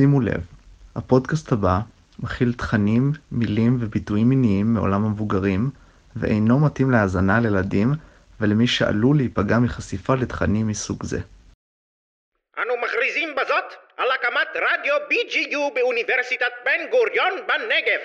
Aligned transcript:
שימו 0.00 0.20
לב, 0.20 0.40
הפודקאסט 0.96 1.52
הבא 1.52 1.78
מכיל 2.18 2.52
תכנים, 2.52 3.12
מילים 3.32 3.78
וביטויים 3.80 4.28
מיניים 4.28 4.74
מעולם 4.74 5.04
המבוגרים, 5.04 5.70
ואינו 6.16 6.58
מתאים 6.58 6.90
להאזנה 6.90 7.40
לילדים 7.40 7.92
ולמי 8.40 8.66
שעלול 8.66 9.16
להיפגע 9.16 9.58
מחשיפה 9.58 10.14
לתכנים 10.14 10.68
מסוג 10.68 11.04
זה. 11.04 11.18
אנו 12.58 12.74
מכריזים 12.84 13.34
בזאת 13.34 13.64
על 13.96 14.08
הקמת 14.10 14.48
רדיו 14.54 14.94
BGU 15.10 15.74
באוניברסיטת 15.74 16.52
בן 16.64 16.80
גוריון 16.90 17.32
בנגב. 17.48 18.00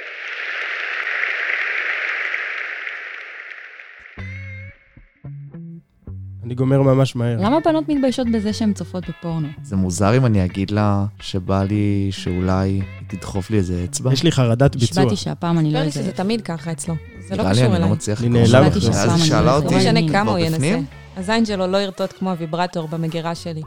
אני 6.46 6.56
גומר 6.56 6.82
ממש 6.82 7.16
מהר. 7.16 7.38
למה 7.42 7.58
בנות 7.66 7.90
מתביישות 7.90 8.28
בזה 8.34 8.54
שהן 8.54 8.74
צופות 8.74 9.10
בפורנו? 9.10 9.48
זה 9.64 9.76
מוזר 9.76 10.18
אם 10.18 10.26
אני 10.26 10.46
אגיד 10.46 10.72
לה 10.72 11.06
שבא 11.20 11.64
לי 11.64 12.08
שאולי 12.12 12.70
היא 12.70 12.84
תדחוף 13.08 13.50
לי 13.50 13.58
איזה 13.58 13.82
אצבע? 13.84 14.14
יש 14.14 14.24
לי 14.24 14.32
חרדת 14.32 14.76
ביצוע. 14.76 15.04
נשבעתי 15.04 15.16
שהפעם 15.16 15.60
אני 15.60 15.74
לא 15.74 15.80
לי 15.80 15.88
אזהה. 15.88 16.04
שזה 16.04 16.12
תמיד 16.12 16.42
ככה 16.42 16.72
אצלו. 16.72 16.96
זה 17.28 17.36
לא 17.36 17.44
נראה 17.44 17.54
לי 17.54 17.60
קשור 17.60 17.66
אני 17.66 17.80
לא 17.80 17.86
אליי. 17.86 17.92
מצליח 17.92 18.22
אני 18.22 18.30
לקרוא. 18.30 18.42
נעלב 18.42 18.68
אחרי 18.68 18.82
זה. 18.82 18.90
ואז 18.92 19.16
היא 19.16 19.24
שאלה 19.24 19.42
לא 19.42 19.56
אותי, 19.56 19.74
לא 19.74 19.78
משנה 19.80 20.00
כמה 20.12 20.32
הוא 20.32 20.40
ינסה. 20.40 20.80
הזין 21.18 21.46
שלו 21.46 21.68
לא 21.68 21.78
ירטוט 21.78 22.14
כמו 22.20 22.30
הוויברטור 22.30 22.88
במגירה 22.88 23.36
שלי. 23.36 23.62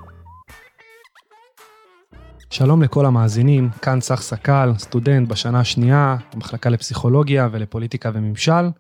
שלום 2.51 2.83
לכל 2.83 3.07
המאזינים, 3.07 3.71
כאן 3.83 4.01
צח 4.01 4.23
סקל, 4.23 4.73
סטודנט 4.79 5.29
בשנה 5.29 5.61
השנייה, 5.61 6.17
במחלקה 6.35 6.71
לפסיכולוגיה 6.71 7.49
ולפוליטיקה 7.53 8.11
וממשל. 8.15 8.71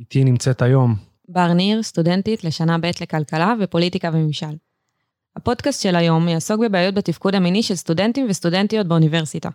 איתי 0.00 0.24
נמצאת 0.24 0.62
היום 0.62 1.09
בר 1.32 1.52
ניר, 1.52 1.82
סטודנטית 1.82 2.44
לשנה 2.44 2.78
ב' 2.78 2.90
לכלכלה 3.00 3.54
ופוליטיקה 3.60 4.10
וממשל. 4.12 4.54
הפודקאסט 5.36 5.82
של 5.82 5.96
היום 5.96 6.28
יעסוק 6.28 6.60
בבעיות 6.60 6.94
בתפקוד 6.94 7.34
המיני 7.34 7.62
של 7.62 7.74
סטודנטים 7.74 8.26
וסטודנטיות 8.28 8.86
באוניברסיטה. 8.86 9.48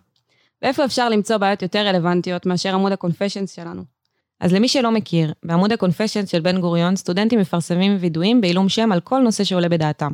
ואיפה 0.62 0.84
אפשר 0.84 1.08
למצוא 1.08 1.36
בעיות 1.36 1.62
יותר 1.62 1.86
רלוונטיות 1.86 2.46
מאשר 2.46 2.74
עמוד 2.74 2.92
ה 2.92 2.97
confessions 2.97 3.52
שלנו. 3.52 3.82
אז 4.40 4.52
למי 4.52 4.68
שלא 4.68 4.90
מכיר, 4.90 5.32
בעמוד 5.42 5.72
ה 5.72 5.77
confessions 5.77 6.30
של 6.30 6.40
בן 6.40 6.60
גוריון, 6.60 6.96
סטודנטים 6.96 7.38
מפרסמים 7.38 7.96
וידויים 8.00 8.40
בעילום 8.40 8.68
שם 8.68 8.92
על 8.92 9.00
כל 9.00 9.18
נושא 9.18 9.44
שעולה 9.44 9.68
בדעתם. 9.68 10.12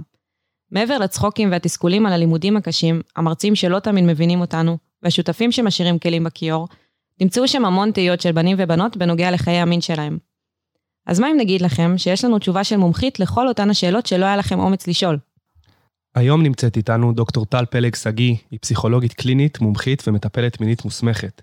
מעבר 0.71 0.99
לצחוקים 0.99 1.51
והתסכולים 1.53 2.07
על 2.07 2.13
הלימודים 2.13 2.57
הקשים, 2.57 3.01
המרצים 3.17 3.55
שלא 3.55 3.79
תמיד 3.79 4.05
מבינים 4.05 4.41
אותנו, 4.41 4.79
והשותפים 5.03 5.53
שמשאירים 5.53 5.99
כלים 5.99 6.25
בכיור, 6.25 6.69
נמצאו 7.21 7.49
שם 7.49 7.65
המון 7.65 7.91
תהיות 7.91 8.21
של 8.21 8.33
בנים 8.33 8.57
ובנות 8.61 8.97
בנוגע 8.97 9.31
לחיי 9.31 9.57
המין 9.57 9.81
שלהם. 9.81 10.32
אז 11.07 11.21
מה 11.21 11.31
אם 11.31 11.37
נגיד 11.39 11.61
לכם 11.61 11.95
שיש 11.99 12.25
לנו 12.25 12.39
תשובה 12.39 12.65
של 12.65 12.77
מומחית 12.77 13.21
לכל 13.21 13.49
אותן 13.49 13.71
השאלות 13.71 14.07
שלא 14.07 14.25
היה 14.25 14.37
לכם 14.37 14.61
אומץ 14.61 14.89
לשאול? 14.89 15.19
היום 16.15 16.43
נמצאת 16.43 16.77
איתנו 16.77 17.13
דוקטור 17.13 17.47
טל 17.47 17.65
פלג 17.65 17.95
שגיא, 17.95 18.37
היא 18.51 18.59
פסיכולוגית 18.63 19.13
קלינית, 19.13 19.61
מומחית 19.61 20.03
ומטפלת 20.09 20.61
מינית 20.61 20.85
מוסמכת. 20.85 21.43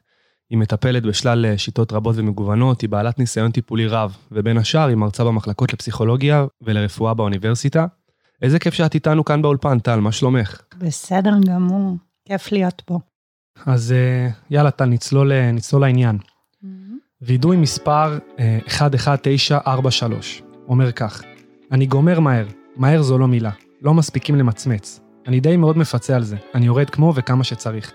היא 0.50 0.58
מטפלת 0.58 1.04
בשלל 1.04 1.46
אה, 1.46 1.58
שיטות 1.58 1.92
רבות 1.94 2.16
ומגוונות, 2.18 2.82
היא 2.82 2.90
בעלת 2.90 3.20
ניסיון 3.20 3.52
טיפולי 3.52 3.88
רב, 3.88 4.18
ובין 4.32 4.58
השאר 4.58 4.88
היא 4.88 4.96
מרצה 4.96 5.24
במחלקות 5.24 5.74
לפסיכולוגיה 5.74 6.46
ולרפואה 6.62 7.14
באוניברסיטה. 7.14 7.86
איזה 8.42 8.60
כיף 8.60 8.74
שאת 8.74 8.96
איתנו 8.96 9.26
כאן 9.26 9.42
באולפן, 9.42 9.80
טל, 9.80 10.00
מה 10.00 10.12
שלומך? 10.12 10.62
בסדר 10.78 11.34
גמור, 11.48 11.96
כיף 12.28 12.52
להיות 12.52 12.82
פה. 12.86 13.00
אז 13.66 13.92
אה, 13.92 14.30
יאללה, 14.50 14.72
טל, 14.72 14.86
נצלול, 14.86 15.32
אה, 15.32 15.52
נצלול 15.52 15.82
לעניין. 15.82 16.18
וידוי 17.22 17.58
מספר 17.58 18.18
אה, 18.40 18.60
11943 18.68 20.42
אומר 20.68 20.92
כך, 20.92 21.22
אני 21.72 21.86
גומר 21.86 22.20
מהר, 22.20 22.46
מהר 22.76 23.02
זו 23.02 23.18
לא 23.18 23.28
מילה, 23.28 23.52
לא 23.82 23.94
מספיקים 23.94 24.36
למצמץ. 24.36 25.00
אני 25.28 25.40
די 25.40 25.58
מאוד 25.58 25.78
מפצה 25.78 26.16
על 26.16 26.24
זה, 26.24 26.38
אני 26.56 26.66
יורד 26.66 26.90
כמו 26.90 27.14
וכמה 27.16 27.44
שצריך. 27.44 27.92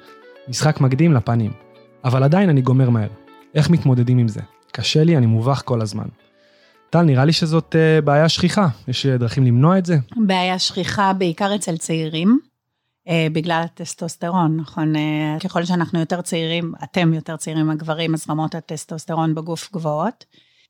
משחק 0.49 0.81
מקדים 0.81 1.13
לפנים. 1.13 1.53
אבל 2.05 2.23
עדיין 2.23 2.49
אני 2.49 2.61
גומר 2.61 2.91
מהר. 2.91 3.09
איך 3.55 3.71
מתמודדים 3.71 4.19
עם 4.19 4.29
זה? 4.29 4.41
קשה 4.73 5.05
לי, 5.05 5.17
אני 5.17 5.27
מובך 5.27 5.63
כל 5.65 5.81
הזמן. 5.81 6.07
טל, 6.91 7.03
נראה 7.03 7.25
לי 7.25 7.33
שזאת 7.33 7.77
אה, 7.79 8.01
בעיה 8.01 8.29
שכיחה. 8.29 8.69
יש 8.89 9.07
אה, 9.07 9.17
דרכים 9.17 9.45
למנוע 9.45 9.79
את 9.79 9.87
זה? 9.87 9.99
בעיה 10.17 10.59
שכיחה 10.59 11.13
בעיקר 11.13 11.55
אצל 11.55 11.77
צעירים, 11.77 12.29
אה, 12.29 12.54
בגלל 13.33 13.63
הטסטוסטרון, 13.65 14.57
נכון? 14.57 14.97
אה, 14.97 15.37
ככל 15.41 15.65
שאנחנו 15.65 16.01
יותר 16.01 16.23
צעירים, 16.23 16.73
אתם 16.85 17.15
יותר 17.15 17.37
צעירים 17.37 17.71
הגברים, 17.71 18.15
אז 18.15 18.31
רמות 18.31 18.55
הטסטוסטרון 18.55 19.35
בגוף 19.35 19.73
גבוהות. 19.73 20.25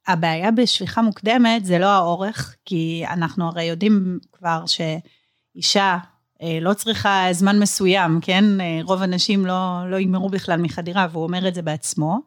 הבעיה 0.07 0.51
בשפיכה 0.51 1.03
מוקדמת 1.03 1.65
זה 1.65 1.79
לא 1.79 1.87
האורך, 1.87 2.57
כי 2.65 3.05
אנחנו 3.11 3.49
הרי 3.49 3.65
יודעים 3.65 4.19
כבר 4.33 4.65
שאישה 4.67 5.99
אה, 6.43 6.59
לא 6.61 6.75
צריכה 6.75 7.27
זמן 7.33 7.59
מסוים, 7.59 8.19
כן? 8.23 8.61
אה, 8.61 8.81
רוב 8.83 9.03
הנשים 9.03 9.47
לא, 9.47 9.91
לא 9.91 9.97
יגמרו 9.97 10.29
בכלל 10.29 10.61
מחדירה, 10.61 11.07
והוא 11.13 11.25
אומר 11.25 11.49
את 11.49 11.55
זה 11.55 11.63
בעצמו. 11.63 12.19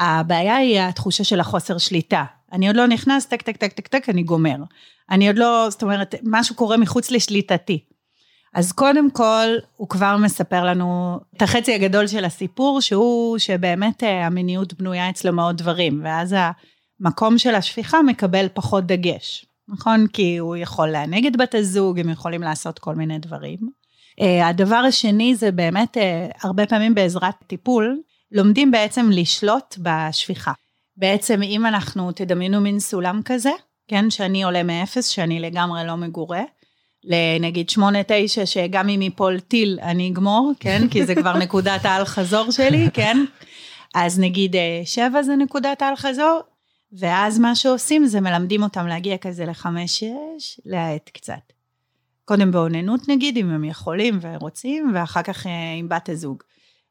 הבעיה 0.00 0.56
היא 0.56 0.80
התחושה 0.80 1.24
של 1.24 1.40
החוסר 1.40 1.78
שליטה. 1.78 2.24
אני 2.52 2.66
עוד 2.66 2.76
לא 2.76 2.86
נכנס, 2.86 3.26
טק, 3.26 3.42
טק, 3.42 3.56
טק, 3.56 3.72
טק, 3.72 3.86
טק, 3.86 4.08
אני 4.08 4.22
גומר. 4.22 4.56
אני 5.10 5.28
עוד 5.28 5.38
לא, 5.38 5.66
זאת 5.70 5.82
אומרת, 5.82 6.14
משהו 6.22 6.54
קורה 6.54 6.76
מחוץ 6.76 7.10
לשליטתי. 7.10 7.84
אז 8.56 8.72
קודם 8.72 9.10
כל, 9.10 9.46
הוא 9.76 9.88
כבר 9.88 10.16
מספר 10.16 10.64
לנו 10.64 11.20
את 11.36 11.42
החצי 11.42 11.74
הגדול 11.74 12.06
של 12.06 12.24
הסיפור, 12.24 12.80
שהוא 12.80 13.38
שבאמת 13.38 14.04
אה, 14.04 14.26
המיניות 14.26 14.74
בנויה 14.74 15.10
אצלו 15.10 15.32
מאוד 15.32 15.56
דברים, 15.56 16.00
ואז 16.04 16.34
המקום 17.00 17.38
של 17.38 17.54
השפיכה 17.54 18.02
מקבל 18.02 18.46
פחות 18.54 18.86
דגש, 18.86 19.46
נכון? 19.68 20.06
כי 20.06 20.36
הוא 20.36 20.56
יכול 20.56 20.88
לענג 20.88 21.26
את 21.26 21.36
בת 21.36 21.54
הזוג, 21.54 22.00
הם 22.00 22.08
יכולים 22.08 22.42
לעשות 22.42 22.78
כל 22.78 22.94
מיני 22.94 23.18
דברים. 23.18 23.58
אה, 24.20 24.48
הדבר 24.48 24.82
השני 24.88 25.34
זה 25.34 25.50
באמת, 25.52 25.96
אה, 25.96 26.28
הרבה 26.42 26.66
פעמים 26.66 26.94
בעזרת 26.94 27.34
טיפול, 27.46 28.00
לומדים 28.32 28.70
בעצם 28.70 29.10
לשלוט 29.10 29.76
בשפיכה. 29.78 30.52
בעצם 30.96 31.42
אם 31.42 31.66
אנחנו, 31.66 32.12
תדמיינו 32.12 32.60
מין 32.60 32.80
סולם 32.80 33.20
כזה, 33.24 33.52
כן, 33.88 34.10
שאני 34.10 34.42
עולה 34.42 34.62
מאפס, 34.62 35.06
שאני 35.08 35.40
לגמרי 35.40 35.86
לא 35.86 35.96
מגורה, 35.96 36.42
לנגיד 37.06 37.70
שמונה, 37.70 37.98
תשע, 38.06 38.46
שגם 38.46 38.88
אם 38.88 39.02
ייפול 39.02 39.40
טיל 39.40 39.78
אני 39.82 40.08
אגמור, 40.08 40.52
כן, 40.60 40.88
כי 40.90 41.06
זה 41.06 41.14
כבר 41.14 41.38
נקודת 41.38 41.84
האל 41.84 42.04
חזור 42.04 42.50
שלי, 42.50 42.88
כן, 42.94 43.24
אז 43.94 44.20
נגיד 44.20 44.56
אה, 44.56 44.82
שבע 44.84 45.22
זה 45.22 45.36
נקודת 45.36 45.82
האל 45.82 45.96
חזור, 45.96 46.40
ואז 46.92 47.38
מה 47.38 47.54
שעושים 47.54 48.06
זה 48.06 48.20
מלמדים 48.20 48.62
אותם 48.62 48.86
להגיע 48.86 49.16
כזה 49.16 49.46
לחמש, 49.46 50.04
שש, 50.04 50.60
להאט 50.64 51.10
קצת. 51.14 51.52
קודם 52.24 52.50
באוננות 52.50 53.08
נגיד, 53.08 53.36
אם 53.36 53.50
הם 53.50 53.64
יכולים 53.64 54.18
ורוצים, 54.20 54.90
ואחר 54.94 55.22
כך 55.22 55.46
אה, 55.46 55.74
עם 55.78 55.88
בת 55.88 56.08
הזוג. 56.08 56.42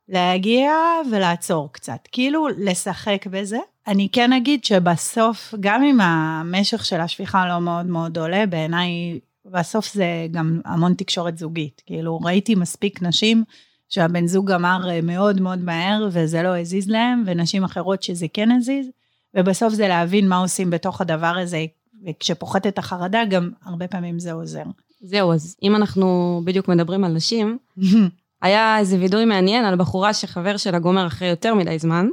להגיע 0.10 0.72
ולעצור 1.12 1.70
קצת, 1.72 2.08
כאילו 2.12 2.48
לשחק 2.58 3.28
בזה. 3.28 3.58
אני 3.88 4.10
כן 4.12 4.34
אגיד 4.34 4.66
שבסוף, 4.66 5.54
גם 5.60 5.84
אם 5.84 6.02
המשך 6.02 6.86
של 6.86 7.02
השפיכה 7.02 7.48
לא 7.48 7.60
מאוד 7.60 7.86
מאוד 7.86 8.18
עולה, 8.18 8.46
בעיניי, 8.46 9.20
בסוף 9.52 9.94
זה 9.94 10.28
גם 10.32 10.62
המון 10.66 10.94
תקשורת 10.94 11.38
זוגית. 11.38 11.82
כאילו, 11.86 12.20
ראיתי 12.20 12.56
מספיק 12.56 13.02
נשים 13.02 13.44
שהבן 13.90 14.28
זוג 14.28 14.52
אמר 14.52 14.90
אה, 14.90 15.02
מאוד 15.02 15.42
מאוד 15.42 15.60
מהר 15.60 16.08
וזה 16.12 16.44
לא 16.44 16.58
הזיז 16.58 16.90
להם, 16.90 17.24
ונשים 17.26 17.64
אחרות 17.64 18.04
שזה 18.04 18.26
כן 18.34 18.52
הזיז, 18.52 18.88
ובסוף 19.34 19.74
זה 19.74 19.88
להבין 19.88 20.30
מה 20.30 20.38
עושים 20.38 20.70
בתוך 20.70 21.02
הדבר 21.02 21.36
הזה, 21.42 21.66
וכשפוחתת 22.08 22.78
החרדה, 22.78 23.26
גם 23.30 23.50
הרבה 23.66 23.88
פעמים 23.88 24.20
זה 24.20 24.32
עוזר. 24.32 24.64
זהו, 25.02 25.34
אז 25.34 25.56
אם 25.64 25.76
אנחנו 25.76 26.42
בדיוק 26.46 26.68
מדברים 26.68 27.04
על 27.04 27.12
נשים, 27.12 27.58
היה 28.42 28.80
איזה 28.80 28.98
וידוי 29.00 29.26
מעניין 29.26 29.66
על 29.66 29.76
בחורה 29.76 30.14
שחבר 30.14 30.58
שלה 30.58 30.80
גומר 30.80 31.08
אחרי 31.08 31.28
יותר 31.28 31.54
מדי 31.54 31.80
זמן. 31.80 32.08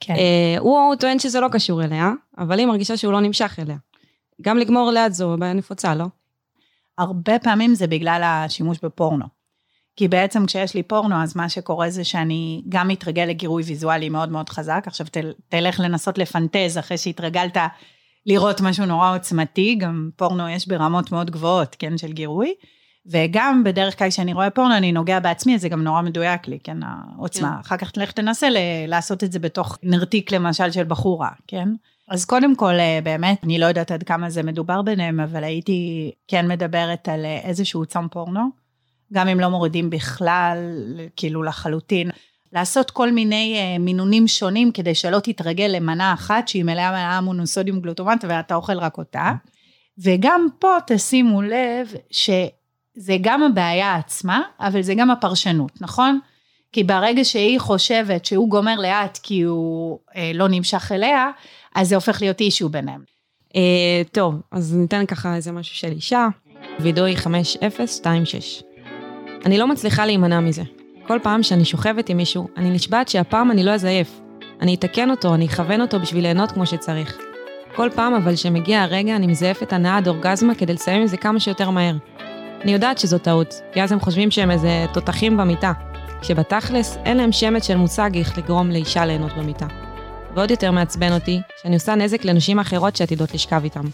כן. 0.00 0.14
אה, 0.14 0.58
הוא, 0.58 0.78
הוא 0.78 0.94
טוען 0.94 1.18
שזה 1.18 1.40
לא 1.40 1.48
קשור 1.52 1.84
אליה, 1.84 2.10
אבל 2.38 2.58
היא 2.58 2.66
מרגישה 2.66 2.96
שהוא 2.96 3.12
לא 3.12 3.20
נמשך 3.20 3.58
אליה. 3.58 3.76
גם 4.42 4.58
לגמור 4.58 4.90
ליד 4.90 5.12
זו 5.12 5.36
בעיה 5.38 5.52
נפוצה, 5.52 5.94
לא? 5.94 6.04
הרבה 7.02 7.38
פעמים 7.38 7.74
זה 7.74 7.86
בגלל 7.86 8.22
השימוש 8.24 8.78
בפורנו. 8.82 9.24
כי 9.96 10.08
בעצם 10.08 10.46
כשיש 10.46 10.74
לי 10.74 10.82
פורנו, 10.82 11.22
אז 11.22 11.36
מה 11.36 11.48
שקורה 11.48 11.90
זה 11.90 12.04
שאני 12.04 12.62
גם 12.68 12.88
מתרגל 12.88 13.24
לגירוי 13.24 13.62
ויזואלי 13.62 14.08
מאוד 14.08 14.28
מאוד 14.28 14.48
חזק. 14.48 14.84
עכשיו 14.86 15.06
תל, 15.10 15.32
תלך 15.48 15.80
לנסות 15.80 16.18
לפנטז 16.18 16.78
אחרי 16.78 16.98
שהתרגלת 16.98 17.56
לראות 18.26 18.60
משהו 18.60 18.86
נורא 18.86 19.14
עוצמתי, 19.16 19.74
גם 19.74 20.10
פורנו 20.16 20.48
יש 20.48 20.68
ברמות 20.68 21.12
מאוד 21.12 21.30
גבוהות, 21.30 21.76
כן, 21.78 21.98
של 21.98 22.12
גירוי. 22.12 22.54
וגם 23.06 23.64
בדרך 23.64 23.98
כלל 23.98 24.10
כשאני 24.10 24.32
רואה 24.32 24.50
פורנו, 24.50 24.76
אני 24.76 24.92
נוגע 24.92 25.20
בעצמי, 25.20 25.54
אז 25.54 25.60
זה 25.60 25.68
גם 25.68 25.82
נורא 25.82 26.02
מדויק 26.02 26.48
לי, 26.48 26.58
כן, 26.64 26.76
העוצמה. 26.82 27.48
כן. 27.54 27.60
אחר 27.60 27.76
כך 27.76 27.90
תלך 27.90 28.12
תנסה 28.12 28.50
ל- 28.50 28.56
לעשות 28.86 29.24
את 29.24 29.32
זה 29.32 29.38
בתוך 29.38 29.78
נרתיק 29.82 30.32
למשל 30.32 30.70
של 30.70 30.84
בחורה, 30.84 31.30
כן? 31.46 31.68
אז 32.08 32.24
קודם 32.24 32.56
כל, 32.56 32.74
אה, 32.74 32.98
באמת, 33.02 33.44
אני 33.44 33.58
לא 33.58 33.66
יודעת 33.66 33.90
עד 33.90 34.02
כמה 34.02 34.30
זה 34.30 34.42
מדובר 34.42 34.82
ביניהם, 34.82 35.20
אבל 35.20 35.44
הייתי 35.44 36.10
כן 36.28 36.48
מדברת 36.48 37.08
על 37.08 37.24
אה, 37.24 37.38
איזשהו 37.38 37.86
צום 37.86 38.08
פורנו, 38.08 38.48
גם 39.12 39.28
אם 39.28 39.40
לא 39.40 39.48
מורידים 39.48 39.90
בכלל, 39.90 40.58
כאילו 41.16 41.42
לחלוטין. 41.42 42.10
לעשות 42.52 42.90
כל 42.90 43.12
מיני 43.12 43.56
אה, 43.58 43.78
מינונים 43.78 44.28
שונים 44.28 44.72
כדי 44.72 44.94
שלא 44.94 45.18
תתרגל 45.18 45.66
למנה 45.66 46.12
אחת 46.12 46.48
שהיא 46.48 46.64
מלאה 46.64 46.90
מלאה 46.90 47.20
מונוסודיום 47.20 47.80
גלוטומט 47.80 48.24
ואתה 48.28 48.54
אוכל 48.54 48.78
רק 48.78 48.98
אותה. 48.98 49.32
וגם 49.98 50.46
פה 50.58 50.76
תשימו 50.86 51.42
לב 51.42 51.94
שזה 52.10 53.16
גם 53.20 53.42
הבעיה 53.42 53.94
עצמה, 53.94 54.42
אבל 54.60 54.82
זה 54.82 54.94
גם 54.94 55.10
הפרשנות, 55.10 55.72
נכון? 55.80 56.18
כי 56.72 56.84
ברגע 56.84 57.24
שהיא 57.24 57.60
חושבת 57.60 58.24
שהוא 58.24 58.48
גומר 58.48 58.74
לאט 58.76 59.18
כי 59.22 59.42
הוא 59.42 59.98
אה, 60.16 60.30
לא 60.34 60.48
נמשך 60.48 60.92
אליה, 60.92 61.30
אז 61.74 61.88
זה 61.88 61.94
הופך 61.94 62.22
להיות 62.22 62.40
אישו 62.40 62.68
ביניהם. 62.68 63.00
אה, 63.56 64.02
טוב, 64.12 64.34
אז 64.50 64.76
ניתן 64.76 65.06
ככה 65.06 65.36
איזה 65.36 65.52
משהו 65.52 65.76
של 65.76 65.92
אישה. 65.92 66.28
וידוי 66.80 67.16
5026. 67.16 68.62
אני 69.44 69.58
לא 69.58 69.66
מצליחה 69.66 70.06
להימנע 70.06 70.40
מזה. 70.40 70.62
כל 71.06 71.18
פעם 71.22 71.42
שאני 71.42 71.64
שוכבת 71.64 72.08
עם 72.08 72.16
מישהו, 72.16 72.48
אני 72.56 72.70
נשבעת 72.70 73.08
שהפעם 73.08 73.50
אני 73.50 73.64
לא 73.64 73.70
אזייף. 73.70 74.20
אני 74.60 74.74
אתקן 74.74 75.10
אותו, 75.10 75.34
אני 75.34 75.46
אכוון 75.46 75.80
אותו 75.80 76.00
בשביל 76.00 76.22
ליהנות 76.22 76.52
כמו 76.52 76.66
שצריך. 76.66 77.18
כל 77.76 77.88
פעם 77.94 78.14
אבל 78.14 78.36
שמגיע 78.36 78.82
הרגע, 78.82 79.16
אני 79.16 79.26
מזייפת 79.26 79.72
הנאה 79.72 79.96
עד 79.96 80.08
אורגזמה 80.08 80.54
כדי 80.54 80.74
לסיים 80.74 81.00
עם 81.00 81.06
זה 81.06 81.16
כמה 81.16 81.40
שיותר 81.40 81.70
מהר. 81.70 81.94
אני 82.62 82.72
יודעת 82.72 82.98
שזו 82.98 83.18
טעות, 83.18 83.54
כי 83.72 83.82
אז 83.82 83.92
הם 83.92 84.00
חושבים 84.00 84.30
שהם 84.30 84.50
איזה 84.50 84.86
תותחים 84.92 85.36
במיטה, 85.36 85.72
כשבתכלס 86.20 86.96
אין 87.04 87.16
להם 87.16 87.32
שמץ 87.32 87.66
של 87.66 87.76
מושג 87.76 88.10
איך 88.14 88.38
לגרום 88.38 88.70
לאישה 88.70 89.06
ליהנות 89.06 89.32
במיטה. 89.32 89.66
ועוד 90.34 90.50
יותר 90.50 90.70
מעצבן 90.70 91.12
אותי, 91.12 91.40
שאני 91.62 91.74
עושה 91.74 91.94
נזק 91.94 92.24
לנשים 92.24 92.58
אחרות 92.58 92.96
שעתידות 92.96 93.34
לשכב 93.34 93.60
איתם. 93.64 93.84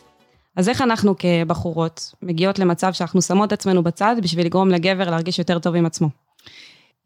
אז 0.57 0.69
איך 0.69 0.83
אנחנו 0.83 1.15
כבחורות 1.19 2.15
מגיעות 2.23 2.59
למצב 2.59 2.93
שאנחנו 2.93 3.23
שמות 3.23 3.53
עצמנו 3.53 3.83
בצד 3.83 4.17
בשביל 4.23 4.47
לגרום 4.47 4.69
לגבר 4.69 5.11
להרגיש 5.11 5.39
יותר 5.39 5.59
טוב 5.59 5.75
עם 5.75 5.87
עצמו? 5.87 6.09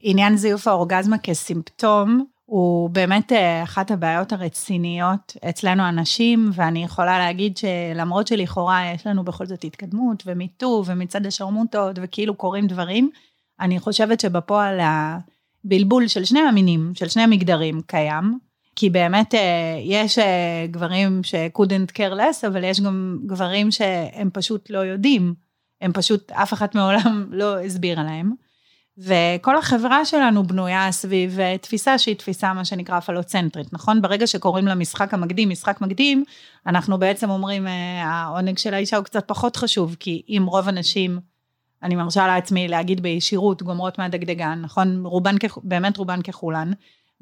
עניין 0.01 0.37
זיוף 0.37 0.69
האורגזמה 0.69 1.19
כסימפטום 1.19 2.25
הוא 2.45 2.91
באמת 2.91 3.33
אה, 3.33 3.63
אחת 3.63 3.91
הבעיות 3.91 4.33
הרציניות 4.33 5.37
אצלנו 5.49 5.83
הנשים, 5.83 6.51
ואני 6.55 6.85
יכולה 6.85 7.19
להגיד 7.19 7.57
שלמרות 7.57 8.27
שלכאורה 8.27 8.93
יש 8.95 9.07
לנו 9.07 9.25
בכל 9.25 9.47
זאת 9.47 9.65
התקדמות 9.65 10.23
ומיטו 10.27 10.83
ומצד 10.87 11.27
השרמוטות 11.27 11.99
וכאילו 12.03 12.35
קורים 12.35 12.67
דברים, 12.67 13.11
אני 13.61 13.79
חושבת 13.79 14.21
שבפועל 14.21 14.81
הבלבול 14.81 16.07
של 16.07 16.25
שני 16.25 16.41
המינים, 16.41 16.93
של 16.95 17.09
שני 17.09 17.23
המגדרים 17.23 17.81
קיים, 17.87 18.39
כי 18.77 18.91
באמת 18.91 19.35
אה, 19.35 19.79
יש 19.83 20.19
אה, 20.19 20.67
גברים 20.71 21.21
ש-couldn't 21.25 21.93
care 21.93 22.15
less, 22.17 22.47
אבל 22.47 22.65
יש 22.65 22.81
גם 22.81 23.19
גברים 23.27 23.71
שהם 23.71 24.31
פשוט 24.33 24.71
לא 24.71 24.79
יודעים, 24.79 25.35
הם 25.81 25.93
פשוט, 25.93 26.33
אף 26.33 26.53
אחת 26.53 26.75
מעולם 26.75 27.27
לא 27.41 27.61
הסבירה 27.61 28.03
להם. 28.03 28.33
וכל 28.99 29.59
החברה 29.59 30.05
שלנו 30.05 30.43
בנויה 30.43 30.93
סביב 30.93 31.41
אה, 31.41 31.59
תפיסה 31.59 31.99
שהיא 31.99 32.17
תפיסה 32.17 32.53
מה 32.53 32.65
שנקרא 32.65 33.01
פלוצנטרית, 33.01 33.73
נכון? 33.73 34.03
ברגע 34.03 34.27
שקוראים 34.27 34.67
למשחק 34.67 35.15
המקדים 35.15 35.51
משחק 35.51 35.81
מקדים, 35.81 36.25
אנחנו 36.67 36.99
בעצם 36.99 37.31
אומרים 37.31 37.67
העונג 38.03 38.59
של 38.59 38.75
האישה 38.75 38.97
הוא 38.97 39.05
קצת 39.05 39.25
פחות 39.29 39.57
חשוב, 39.57 39.97
כי 40.01 40.23
אם 40.29 40.45
רוב 40.47 40.69
הנשים, 40.69 41.21
אני 41.83 41.95
מרשה 41.95 42.27
לעצמי 42.27 42.69
להגיד 42.69 43.01
בישירות, 43.01 43.63
גומרות 43.63 43.99
מהדגדגן, 43.99 44.61
נכון? 44.63 45.07
רובן, 45.07 45.37
באמת 45.63 45.97
רובן 45.97 46.23
ככולן. 46.23 46.73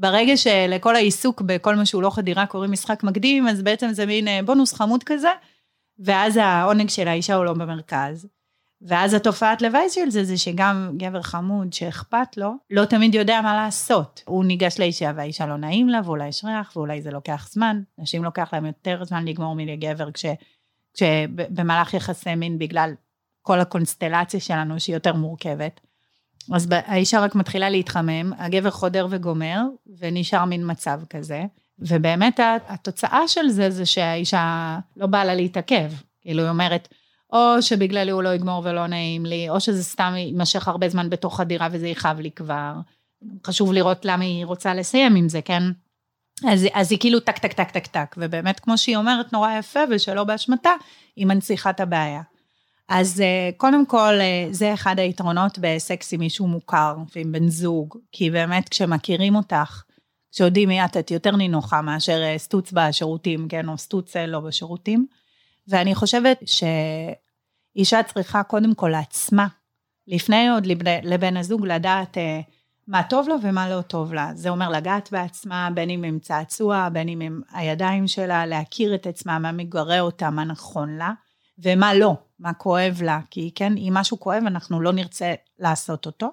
ברגע 0.01 0.37
שלכל 0.37 0.97
העיסוק 0.97 1.41
בכל 1.41 1.77
מה 1.77 1.87
שהוא 1.87 2.03
לא 2.03 2.11
חדירה 2.11 2.47
קוראים 2.47 2.73
משחק 2.73 3.03
מקדים, 3.03 3.49
אז 3.49 3.63
בעצם 3.63 3.93
זה 3.93 4.07
מין 4.07 4.29
אה, 4.29 4.41
בונוס 4.45 4.73
חמוד 4.73 5.05
כזה, 5.05 5.29
ואז 5.99 6.37
העונג 6.37 6.89
של 6.89 7.09
האישה 7.09 7.35
הוא 7.35 7.45
לא 7.45 7.53
במרכז. 7.53 8.29
ואז 8.83 9.15
התופעת 9.15 9.63
לוואי 9.63 9.91
של 9.91 10.11
זה, 10.11 10.25
זה 10.25 10.39
שגם 10.39 10.91
גבר 10.97 11.23
חמוד 11.23 11.73
שאכפת 11.73 12.37
לו, 12.37 12.53
לא 12.71 12.85
תמיד 12.85 13.15
יודע 13.15 13.41
מה 13.41 13.55
לעשות. 13.55 14.23
הוא 14.27 14.45
ניגש 14.45 14.79
לאישה 14.79 15.13
והאישה 15.17 15.47
לא 15.47 15.57
נעים 15.57 15.89
לה, 15.89 16.01
ואולי 16.05 16.29
יש 16.29 16.45
ריח, 16.45 16.73
ואולי 16.77 17.03
זה 17.03 17.11
לוקח 17.11 17.49
זמן. 17.51 17.83
נשים 17.99 18.25
לוקח 18.25 18.51
להם 18.53 18.67
יותר 18.67 19.05
זמן 19.05 19.25
לגמור 19.25 19.55
מלגבר, 19.55 20.13
כש, 20.13 20.25
כשבמהלך 20.95 21.95
יחסי 21.95 22.35
מין, 22.35 22.59
בגלל 22.59 22.95
כל 23.43 23.61
הקונסטלציה 23.61 24.41
שלנו 24.41 24.81
שהיא 24.81 24.97
יותר 24.97 25.15
מורכבת. 25.15 25.81
אז 26.53 26.69
האישה 26.71 27.21
רק 27.21 27.35
מתחילה 27.35 27.71
להתחמם, 27.71 28.33
הגבר 28.39 28.71
חודר 28.71 29.07
וגומר, 29.11 29.61
ונשאר 29.99 30.45
מין 30.45 30.71
מצב 30.71 31.01
כזה. 31.11 31.45
ובאמת 31.79 32.41
התוצאה 32.69 33.29
של 33.29 33.49
זה, 33.49 33.71
זה 33.71 33.87
שהאישה 33.87 34.79
לא 34.97 35.07
באה 35.07 35.25
לה 35.25 35.35
להתעכב. 35.35 35.93
כאילו, 36.21 36.43
היא 36.43 36.51
אומרת, 36.51 36.89
או 37.33 37.63
שבגללי 37.63 38.11
הוא 38.11 38.23
לא 38.23 38.35
יגמור 38.35 38.63
ולא 38.65 38.87
נעים 38.87 39.27
לי, 39.27 39.49
או 39.49 39.61
שזה 39.61 39.85
סתם 39.85 40.13
יימשך 40.17 40.69
הרבה 40.69 40.89
זמן 40.89 41.11
בתוך 41.11 41.41
הדירה 41.41 41.69
וזה 41.73 41.89
יכאב 41.89 42.21
לי 42.21 42.31
כבר. 42.31 42.73
חשוב 43.47 43.73
לראות 43.73 44.05
למה 44.05 44.25
היא 44.25 44.47
רוצה 44.47 44.75
לסיים 44.75 45.17
עם 45.17 45.29
זה, 45.29 45.43
כן? 45.43 45.63
אז, 46.49 46.67
אז 46.73 46.93
היא 46.93 47.01
כאילו 47.01 47.21
טק 47.21 47.39
טק 47.39 47.53
טק 47.53 47.71
טק 47.71 47.87
טק, 47.87 48.15
ובאמת 48.19 48.61
כמו 48.61 48.79
שהיא 48.79 48.97
אומרת 48.97 49.33
נורא 49.33 49.59
יפה 49.59 49.81
ושלא 49.91 50.25
באשמתה, 50.25 50.71
היא 51.17 51.27
מנציחה 51.27 51.71
את 51.71 51.81
הבעיה. 51.81 52.23
אז 52.91 53.21
אה, 53.21 53.51
קודם 53.57 53.87
כל, 53.87 54.15
אה, 54.21 54.49
זה 54.51 54.75
אחד 54.75 54.99
היתרונות 54.99 55.59
בסקס 55.59 56.13
עם 56.13 56.21
מישהו 56.21 56.47
מוכר 56.47 56.97
ועם 57.17 57.33
בן 57.33 57.49
זוג, 57.49 57.97
כי 58.13 58.31
באמת 58.31 58.69
כשמכירים 58.69 59.37
אותך, 59.37 59.83
כשיודעים 60.33 60.69
מי 60.69 60.85
את, 60.85 60.97
את 60.97 61.11
יותר 61.11 61.37
נינוחה 61.37 61.83
מאשר 61.83 62.23
אה, 62.23 62.39
סטוץ 62.39 62.73
בשירותים, 62.73 63.49
כן, 63.49 63.69
או 63.69 63.79
סטוץ 63.79 64.17
לא 64.17 64.41
בשירותים. 64.41 65.07
ואני 65.69 65.95
חושבת 65.95 66.41
שאישה 66.47 68.03
צריכה 68.03 68.43
קודם 68.43 68.75
כל 68.75 68.89
לעצמה, 68.89 69.47
לפני 70.09 70.49
עוד 70.49 70.67
לבן 71.03 71.37
הזוג, 71.37 71.67
לדעת 71.67 72.17
מה 72.89 73.03
טוב 73.03 73.29
לה 73.29 73.35
ומה 73.43 73.71
לא 73.71 73.81
טוב 73.81 74.15
לה. 74.15 74.31
זה 74.35 74.49
אומר 74.49 74.69
לגעת 74.69 75.09
בעצמה, 75.13 75.69
בין 75.75 75.91
אם 75.91 76.05
עם 76.05 76.19
צעצוע, 76.19 76.89
בין 76.93 77.09
אם 77.09 77.21
עם 77.21 77.41
הידיים 77.53 78.09
שלה, 78.09 78.47
להכיר 78.47 78.95
את 78.95 79.07
עצמה, 79.07 79.39
מה 79.39 79.53
מגרה 79.53 80.01
אותה, 80.01 80.31
מה 80.31 80.45
נכון 80.45 80.97
לה. 80.97 81.13
ומה 81.63 81.95
לא, 81.95 82.15
מה 82.39 82.53
כואב 82.53 83.01
לה, 83.05 83.21
כי 83.31 83.51
כן, 83.55 83.73
אם 83.77 83.91
משהו 83.95 84.21
כואב 84.21 84.43
אנחנו 84.47 84.81
לא 84.81 84.93
נרצה 84.93 85.35
לעשות 85.59 86.07
אותו. 86.07 86.31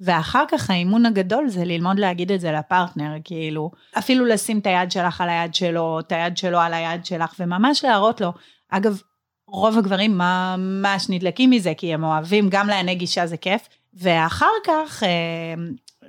ואחר 0.00 0.44
כך 0.50 0.70
האימון 0.70 1.06
הגדול 1.06 1.48
זה 1.48 1.64
ללמוד 1.64 1.98
להגיד 1.98 2.32
את 2.32 2.40
זה 2.40 2.52
לפרטנר, 2.52 3.12
כאילו, 3.24 3.70
אפילו 3.98 4.26
לשים 4.26 4.58
את 4.58 4.66
היד 4.66 4.90
שלך 4.90 5.20
על 5.20 5.28
היד 5.28 5.54
שלו, 5.54 6.00
את 6.00 6.12
היד 6.12 6.36
שלו 6.36 6.58
על 6.58 6.74
היד 6.74 7.04
שלך, 7.04 7.34
וממש 7.40 7.84
להראות 7.84 8.20
לו. 8.20 8.32
אגב, 8.68 9.00
רוב 9.48 9.78
הגברים 9.78 10.18
ממש 10.18 11.06
נדלקים 11.08 11.50
מזה, 11.50 11.72
כי 11.76 11.94
הם 11.94 12.04
אוהבים, 12.04 12.48
גם 12.48 12.68
לעיני 12.68 12.94
גישה 12.94 13.26
זה 13.26 13.36
כיף, 13.36 13.68
ואחר 13.94 14.52
כך, 14.66 15.02
אה, 15.02 15.54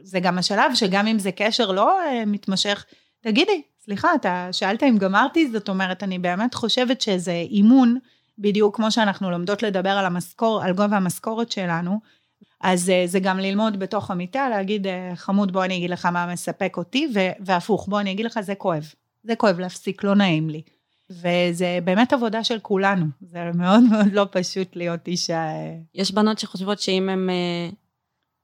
זה 0.01 0.19
גם 0.19 0.37
השלב 0.37 0.75
שגם 0.75 1.07
אם 1.07 1.19
זה 1.19 1.31
קשר 1.31 1.71
לא 1.71 2.01
אה, 2.01 2.25
מתמשך, 2.25 2.85
תגידי, 3.21 3.61
סליחה, 3.85 4.15
אתה 4.15 4.49
שאלת 4.51 4.83
אם 4.83 4.97
גמרתי, 4.97 5.51
זאת 5.51 5.69
אומרת, 5.69 6.03
אני 6.03 6.19
באמת 6.19 6.53
חושבת 6.53 7.01
שזה 7.01 7.31
אימון. 7.31 7.97
בדיוק 8.37 8.75
כמו 8.75 8.91
שאנחנו 8.91 9.31
לומדות 9.31 9.63
לדבר 9.63 9.89
על 9.89 10.05
המשכור, 10.05 10.63
על 10.63 10.73
גובה 10.73 10.97
המשכורת 10.97 11.51
שלנו, 11.51 11.99
אז 12.61 12.89
אה, 12.89 13.03
זה 13.05 13.19
גם 13.19 13.39
ללמוד 13.39 13.79
בתוך 13.79 14.11
המיטה, 14.11 14.49
להגיד, 14.49 14.87
אה, 14.87 15.11
חמוד, 15.15 15.51
בוא 15.51 15.65
אני 15.65 15.77
אגיד 15.77 15.89
לך 15.89 16.05
מה 16.05 16.33
מספק 16.33 16.77
אותי, 16.77 17.13
והפוך, 17.39 17.87
בוא 17.87 17.99
אני 17.99 18.11
אגיד 18.11 18.25
לך, 18.25 18.39
זה 18.39 18.55
כואב. 18.55 18.93
זה 19.23 19.35
כואב 19.35 19.59
להפסיק, 19.59 20.03
לא 20.03 20.15
נעים 20.15 20.49
לי. 20.49 20.61
וזה 21.09 21.79
באמת 21.83 22.13
עבודה 22.13 22.43
של 22.43 22.59
כולנו, 22.59 23.05
זה 23.21 23.51
מאוד 23.53 23.83
מאוד 23.91 24.13
לא 24.13 24.27
פשוט 24.31 24.75
להיות 24.75 25.07
אישה. 25.07 25.39
אה. 25.39 25.75
יש 25.95 26.11
בנות 26.11 26.39
שחושבות 26.39 26.79
שאם 26.79 27.09
הם, 27.09 27.29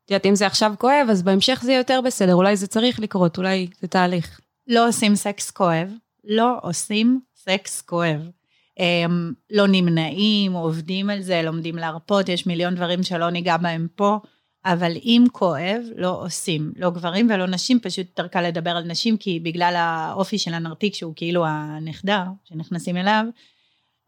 את 0.05 0.11
יודעת, 0.11 0.25
אם 0.25 0.35
זה 0.35 0.47
עכשיו 0.47 0.73
כואב, 0.79 1.07
אז 1.09 1.23
בהמשך 1.23 1.59
זה 1.63 1.71
יהיה 1.71 1.79
יותר 1.79 1.99
בסדר, 2.05 2.35
אולי 2.35 2.55
זה 2.55 2.67
צריך 2.67 2.99
לקרות, 2.99 3.37
אולי 3.37 3.67
זה 3.81 3.87
תהליך. 3.87 4.39
לא 4.67 4.87
עושים 4.87 5.15
סקס 5.15 5.51
כואב, 5.51 5.91
לא 6.23 6.57
עושים 6.61 7.19
סקס 7.35 7.81
כואב. 7.81 8.29
הם 8.77 9.33
לא 9.49 9.67
נמנעים, 9.67 10.53
עובדים 10.53 11.09
על 11.09 11.21
זה, 11.21 11.41
לומדים 11.41 11.75
להרפות, 11.75 12.29
יש 12.29 12.47
מיליון 12.47 12.75
דברים 12.75 13.03
שלא 13.03 13.29
ניגע 13.29 13.57
בהם 13.57 13.87
פה, 13.95 14.17
אבל 14.65 14.91
אם 15.03 15.23
כואב, 15.31 15.81
לא 15.95 16.21
עושים. 16.21 16.71
לא 16.75 16.89
גברים 16.89 17.27
ולא 17.29 17.47
נשים, 17.47 17.79
פשוט 17.79 18.07
יותר 18.07 18.27
קל 18.27 18.41
לדבר 18.41 18.71
על 18.71 18.83
נשים, 18.83 19.17
כי 19.17 19.39
בגלל 19.39 19.73
האופי 19.75 20.37
של 20.37 20.53
הנרתיק, 20.53 20.93
שהוא 20.93 21.13
כאילו 21.15 21.45
הנחדר, 21.45 22.23
שנכנסים 22.43 22.97
אליו, 22.97 23.25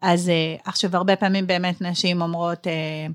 אז 0.02 0.28
אה, 0.28 0.56
עכשיו 0.64 0.96
הרבה 0.96 1.16
פעמים 1.16 1.46
באמת 1.46 1.80
נשים 1.80 2.22
אומרות, 2.22 2.66
אה, 2.66 3.06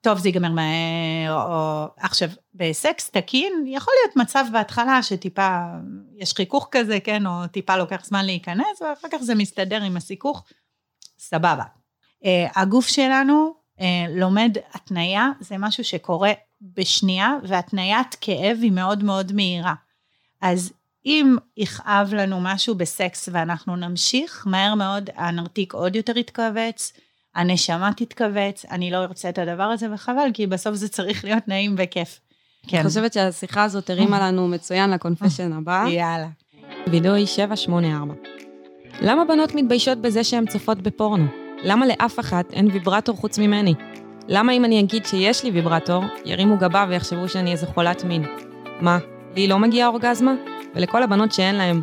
טוב 0.00 0.18
זה 0.18 0.28
ייגמר 0.28 0.50
מהר, 0.50 1.42
או 1.46 1.86
עכשיו 1.96 2.28
בסקס 2.54 3.10
תקין 3.10 3.64
יכול 3.66 3.94
להיות 4.02 4.16
מצב 4.16 4.44
בהתחלה 4.52 5.02
שטיפה 5.02 5.58
יש 6.16 6.32
חיכוך 6.32 6.68
כזה, 6.70 7.00
כן, 7.00 7.26
או 7.26 7.46
טיפה 7.46 7.76
לוקח 7.76 8.04
זמן 8.04 8.24
להיכנס, 8.24 8.82
ואחר 8.82 9.08
כך 9.12 9.22
זה 9.22 9.34
מסתדר 9.34 9.82
עם 9.82 9.96
הסיכוך. 9.96 10.44
סבבה. 11.22 11.64
Uh, 12.22 12.26
הגוף 12.56 12.88
שלנו 12.88 13.54
uh, 13.78 13.82
לומד 14.10 14.56
התניה, 14.74 15.28
זה 15.40 15.58
משהו 15.58 15.84
שקורה 15.84 16.32
בשנייה, 16.60 17.36
והתניית 17.42 18.16
כאב 18.20 18.58
היא 18.62 18.72
מאוד 18.72 19.04
מאוד 19.04 19.32
מהירה. 19.32 19.74
אז 20.40 20.72
אם 21.06 21.36
יכאב 21.56 22.14
לנו 22.14 22.40
משהו 22.40 22.74
בסקס 22.74 23.28
ואנחנו 23.32 23.76
נמשיך, 23.76 24.46
מהר 24.46 24.74
מאוד 24.74 25.10
הנרתיק 25.16 25.74
עוד 25.74 25.96
יותר 25.96 26.18
יתכווץ, 26.18 26.92
הנשמה 27.34 27.90
תתכווץ, 27.96 28.64
אני 28.70 28.90
לא 28.90 28.96
ארצה 28.96 29.28
את 29.28 29.38
הדבר 29.38 29.62
הזה 29.62 29.92
וחבל, 29.94 30.28
כי 30.34 30.46
בסוף 30.46 30.74
זה 30.74 30.88
צריך 30.88 31.24
להיות 31.24 31.48
נעים 31.48 31.74
וכיף. 31.78 32.20
כן. 32.66 32.76
אני 32.76 32.88
חושבת 32.88 33.12
שהשיחה 33.12 33.62
הזאת 33.62 33.90
הרימה 33.90 34.20
לנו 34.26 34.48
מצוין 34.48 34.90
לקונפשן 34.90 35.52
הבא. 35.52 35.84
יאללה. 35.88 36.28
וידוי 36.90 37.26
784. 37.26 38.41
למה 39.00 39.24
בנות 39.24 39.54
מתביישות 39.54 39.98
בזה 39.98 40.24
שהן 40.24 40.46
צופות 40.46 40.82
בפורנו? 40.82 41.24
למה 41.64 41.86
לאף 41.86 42.20
אחת 42.20 42.52
אין 42.52 42.68
ויברטור 42.72 43.16
חוץ 43.16 43.38
ממני? 43.38 43.74
למה 44.28 44.52
אם 44.52 44.64
אני 44.64 44.80
אגיד 44.80 45.06
שיש 45.06 45.44
לי 45.44 45.50
ויברטור, 45.50 46.04
ירימו 46.24 46.56
גבה 46.56 46.86
ויחשבו 46.88 47.28
שאני 47.28 47.52
איזה 47.52 47.66
חולת 47.66 48.04
מין? 48.04 48.24
מה, 48.80 48.98
לי 49.36 49.48
לא 49.48 49.58
מגיעה 49.58 49.88
אורגזמה? 49.88 50.34
ולכל 50.74 51.02
הבנות 51.02 51.32
שאין 51.32 51.54
להן, 51.54 51.80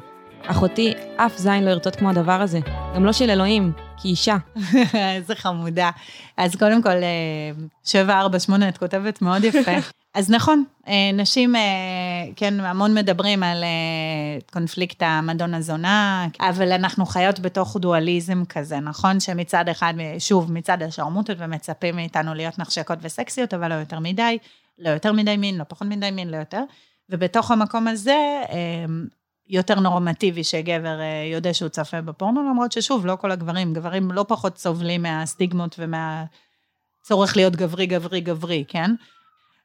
אחותי, 0.47 0.93
אף 1.17 1.37
זין 1.37 1.65
לא 1.65 1.69
ירטוט 1.69 1.95
כמו 1.95 2.09
הדבר 2.09 2.31
הזה. 2.31 2.59
גם 2.95 3.05
לא 3.05 3.13
של 3.13 3.29
אלוהים, 3.29 3.71
כי 3.97 4.07
אישה. 4.07 4.37
איזה 5.15 5.35
חמודה. 5.35 5.89
אז 6.37 6.55
קודם 6.55 6.81
כל, 6.83 6.89
אה, 6.89 7.51
748 7.83 8.69
את 8.69 8.77
כותבת 8.77 9.21
מאוד 9.21 9.43
יפה. 9.43 9.71
אז 10.13 10.31
נכון, 10.31 10.63
אה, 10.87 11.11
נשים, 11.13 11.55
אה, 11.55 11.61
כן, 12.35 12.59
המון 12.59 12.93
מדברים 12.93 13.43
על 13.43 13.63
אה, 13.63 14.39
קונפליקט 14.53 15.03
המדון-הזונה, 15.05 16.27
אבל 16.39 16.71
אנחנו 16.71 17.05
חיות 17.05 17.39
בתוך 17.39 17.77
דואליזם 17.77 18.45
כזה, 18.45 18.79
נכון? 18.79 19.19
שמצד 19.19 19.69
אחד, 19.69 19.93
שוב, 20.19 20.51
מצד 20.51 20.83
השרמוטות 20.83 21.37
ומצפים 21.39 21.95
מאיתנו 21.95 22.33
להיות 22.33 22.59
נחשקות 22.59 22.99
וסקסיות, 23.01 23.53
אבל 23.53 23.69
לא 23.69 23.73
יותר 23.73 23.99
מדי, 23.99 24.37
לא 24.79 24.89
יותר 24.89 25.13
מדי 25.13 25.37
מין, 25.37 25.57
לא 25.57 25.63
פחות 25.67 25.87
מדי 25.87 26.11
מין, 26.11 26.29
לא 26.29 26.37
יותר. 26.37 26.63
ובתוך 27.09 27.51
המקום 27.51 27.87
הזה, 27.87 28.41
יותר 29.49 29.79
נורמטיבי 29.79 30.43
שגבר 30.43 30.99
יודע 31.33 31.53
שהוא 31.53 31.69
צופה 31.69 32.01
בפורנו, 32.01 32.49
למרות 32.49 32.71
ששוב, 32.71 33.05
לא 33.05 33.15
כל 33.15 33.31
הגברים, 33.31 33.73
גברים 33.73 34.11
לא 34.11 34.25
פחות 34.27 34.57
סובלים 34.57 35.01
מהסטיגמות 35.01 35.79
ומהצורך 35.79 37.37
להיות 37.37 37.55
גברי, 37.55 37.85
גברי, 37.85 38.21
גברי, 38.21 38.65
כן? 38.67 38.91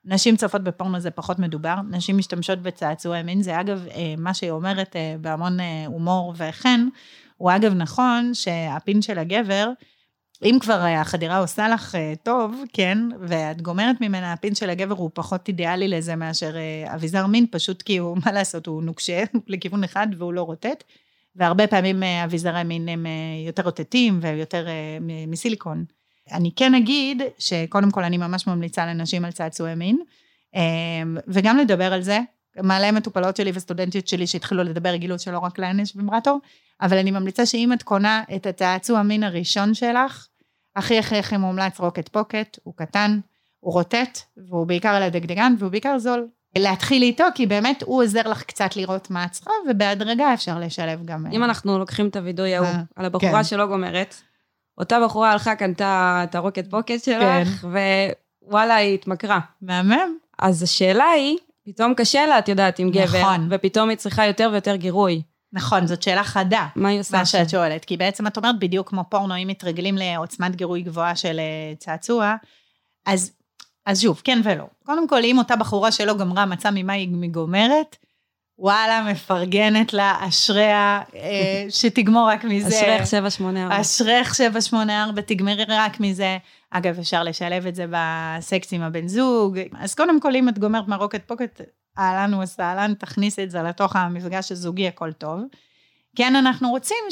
נשים 0.05 0.37
צופות 0.37 0.65
בפורנו 0.65 1.01
זה 1.01 1.11
פחות 1.11 1.39
מדובר, 1.39 1.75
נשים 1.91 2.19
משתמשות 2.19 2.59
בצעצועי 2.59 3.23
מין, 3.23 3.43
זה 3.43 3.61
אגב, 3.61 3.87
מה 4.19 4.35
שהיא 4.35 4.51
אומרת 4.51 4.97
בהמון 5.21 5.59
הומור 5.87 6.35
וחן, 6.37 6.89
הוא 7.37 7.51
אגב 7.57 7.73
נכון 7.75 8.35
שהפין 8.35 9.03
של 9.03 9.19
הגבר, 9.19 9.71
אם 10.45 10.59
כבר 10.61 10.81
החדירה 10.81 11.39
עושה 11.39 11.69
לך 11.69 11.99
טוב, 12.23 12.63
כן, 12.73 12.99
ואת 13.21 13.63
גומרת 13.63 14.01
ממנה, 14.01 14.33
הפין 14.33 14.55
של 14.55 14.71
הגבר 14.71 14.95
הוא 14.95 15.11
פחות 15.15 15.49
אידיאלי 15.49 15.89
לזה 15.89 16.17
מאשר 16.17 16.55
אביזר 16.95 17.27
מין, 17.27 17.47
פשוט 17.51 17.83
כי 17.83 17.97
הוא, 17.97 18.17
מה 18.25 18.33
לעשות, 18.33 18.67
הוא 18.67 18.83
נוקשה 18.83 19.25
לכיוון 19.47 19.85
אחד 19.85 20.07
והוא 20.19 20.33
לא 20.33 20.43
רוטט, 20.43 20.85
והרבה 21.37 21.67
פעמים 21.67 22.03
אביזרי 22.03 22.65
מין 22.65 22.89
הם 22.89 23.07
יותר 23.47 23.63
רוטטים 23.63 24.19
ויותר 24.23 24.67
מסיליקון. 25.27 25.85
אני 26.33 26.51
כן 26.57 26.75
אגיד 26.75 27.23
שקודם 27.39 27.91
כל 27.91 28.05
אני 28.05 28.19
ממש 28.19 28.47
ממליצה 28.47 28.87
לנשים 28.87 29.25
על 29.25 29.33
צעצועי 29.33 29.75
מין, 29.75 29.99
וגם 31.29 31.59
לדבר 31.59 31.93
על 31.93 32.03
זה, 32.03 32.21
מלא 32.63 32.91
מטופלות 32.91 33.37
שלי 33.37 33.51
וסטודנטיות 33.55 34.09
שלי 34.09 34.27
שהתחילו 34.27 34.63
לדבר 34.63 34.97
גילו 34.97 35.19
שלא 35.19 35.39
רק 35.39 35.59
להן 35.59 35.81
יש 35.81 35.97
ויברטור, 35.97 36.41
אבל 36.81 36.99
אני 36.99 37.11
ממליצה 37.11 37.47
שאם 37.47 37.73
את 37.73 37.83
קונה 37.83 38.23
את 38.37 38.47
הצעצוע 38.47 39.03
מין 39.03 39.23
הראשון 39.23 39.75
שלך, 39.75 40.27
הכי 40.77 40.99
הכי 40.99 41.17
הכי 41.19 41.37
מומלץ 41.37 41.81
רוקט 41.81 42.09
פוקט, 42.09 42.59
הוא 42.63 42.75
קטן, 42.77 43.19
הוא 43.61 43.73
רוטט, 43.73 44.19
והוא 44.37 44.67
בעיקר 44.67 44.89
על 44.89 45.03
הדגדגן, 45.03 45.55
והוא 45.59 45.71
בעיקר 45.71 45.99
זול. 45.99 46.29
להתחיל 46.59 47.03
איתו, 47.03 47.25
כי 47.35 47.47
באמת 47.47 47.83
הוא 47.83 48.03
עוזר 48.03 48.29
לך 48.29 48.43
קצת 48.43 48.77
לראות 48.77 49.11
מה 49.11 49.25
את 49.25 49.31
צריכה, 49.31 49.51
ובהדרגה 49.71 50.35
אפשר 50.35 50.59
לשלב 50.59 51.05
גם... 51.05 51.27
אם 51.33 51.45
אנחנו 51.45 51.79
לוקחים 51.79 52.09
את 52.09 52.17
הווידוי 52.17 52.55
ההוא, 52.55 52.69
על 52.97 53.05
הבחורה 53.05 53.45
שלא 53.45 53.67
גומרת, 53.67 54.15
אותה 54.79 54.99
בחורה 55.05 55.33
הלכה, 55.33 55.55
קנתה 55.57 56.21
את 56.25 56.35
הרוקט 56.35 56.71
פוקט 56.71 57.05
שלך, 57.05 57.67
ווואלה, 58.43 58.75
היא 58.75 58.95
התמכרה. 58.95 59.41
מהמם. 59.63 60.17
אז 60.39 60.63
השאלה 60.63 61.05
היא, 61.05 61.39
פתאום 61.65 61.95
קשה 61.95 62.27
לה, 62.27 62.39
את 62.39 62.49
יודעת, 62.49 62.79
עם 62.79 62.91
גבר, 62.91 63.21
נכון. 63.21 63.49
ופתאום 63.51 63.89
היא 63.89 63.99
צריכה 63.99 64.27
יותר 64.27 64.49
ויותר 64.53 64.77
גירוי. 64.77 65.23
נכון, 65.55 65.87
זאת 65.87 66.03
שאלה 66.03 66.25
חדה. 66.25 66.67
מה 66.77 66.89
היא 66.89 67.01
עושה? 67.01 67.19
מה 67.19 67.27
שאת 67.27 67.51
שואלת, 67.51 67.85
כי 67.85 67.97
בעצם 67.97 68.27
את 68.27 68.37
אומרת 68.37 68.59
בדיוק 68.59 68.89
כמו 68.89 69.05
פורנו, 69.09 69.37
אם 69.37 69.49
מתרגלים 69.49 69.97
לעוצמת 69.99 70.57
גירוי 70.57 70.83
גבוהה 70.83 71.17
של 71.17 71.41
צעצוע, 71.79 72.35
אז, 73.07 73.33
אז 73.87 74.01
שוב, 74.03 74.21
כן 74.25 74.41
ולא. 74.45 74.65
קודם 74.87 75.09
כל, 75.09 75.25
אם 75.25 75.39
אותה 75.39 75.57
בחורה 75.57 75.93
שלא 75.93 76.15
גמרה 76.15 76.47
מצא 76.47 76.71
ממה 76.73 76.93
היא 76.93 77.31
גומרת, 77.31 77.97
וואלה, 78.59 79.03
מפרגנת 79.11 79.93
לה, 79.93 80.17
אשריה, 80.29 81.03
שתגמור 81.79 82.29
רק 82.29 82.45
מזה. 82.45 82.69
אשרך 82.69 83.07
784. 83.07 83.81
אשרך 83.81 84.35
784, 84.35 85.23
תגמרי 85.23 85.65
רק 85.69 86.01
מזה. 86.01 86.39
אגב, 86.71 86.99
אפשר 86.99 87.23
לשלב 87.23 87.67
את 87.67 87.75
זה 87.75 87.87
בסקס 87.91 88.73
עם 88.73 88.83
הבן 88.83 89.09
זוג. 89.09 89.59
אז 89.79 89.95
קודם 89.95 90.21
כל, 90.21 90.37
אם 90.37 90.49
את 90.49 90.59
גומרת 90.59 90.89
מרוקט 90.89 91.29
פוקט, 91.29 91.61
אהלן 91.99 92.35
וסהלן, 92.35 92.95
תכניס 92.95 93.39
את 93.39 93.51
זה 93.51 93.63
לתוך 93.63 93.97
המפגש 93.97 94.53
הזוגי, 94.53 94.89
הכל 94.89 95.13
טוב. 95.13 95.41
כן, 96.17 96.37
אנחנו 96.37 96.71
רוצים 96.71 97.05